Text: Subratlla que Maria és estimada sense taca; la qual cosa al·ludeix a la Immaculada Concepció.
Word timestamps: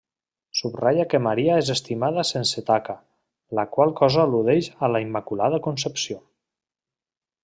Subratlla 0.59 1.03
que 1.09 1.19
Maria 1.25 1.57
és 1.63 1.67
estimada 1.73 2.23
sense 2.29 2.63
taca; 2.69 2.95
la 3.59 3.65
qual 3.75 3.93
cosa 4.03 4.23
al·ludeix 4.27 4.71
a 4.89 4.93
la 4.95 5.03
Immaculada 5.09 5.61
Concepció. 5.69 6.19